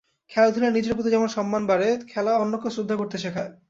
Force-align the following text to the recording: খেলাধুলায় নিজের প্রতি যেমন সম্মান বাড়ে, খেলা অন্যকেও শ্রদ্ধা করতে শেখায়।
খেলাধুলায় 0.31 0.71
নিজের 0.71 0.95
প্রতি 0.95 1.09
যেমন 1.09 1.27
সম্মান 1.27 1.63
বাড়ে, 1.67 1.87
খেলা 2.07 2.31
অন্যকেও 2.37 2.73
শ্রদ্ধা 2.75 2.95
করতে 2.95 3.17
শেখায়। 3.17 3.51